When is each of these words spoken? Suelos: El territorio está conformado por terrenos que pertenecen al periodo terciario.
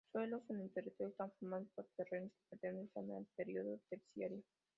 Suelos: 0.11 0.41
El 0.49 0.71
territorio 0.71 1.11
está 1.11 1.25
conformado 1.25 1.63
por 1.75 1.85
terrenos 1.95 2.31
que 2.33 2.57
pertenecen 2.57 3.11
al 3.11 3.27
periodo 3.37 3.79
terciario. 3.87 4.41